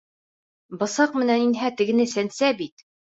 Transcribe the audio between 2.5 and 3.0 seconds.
бит!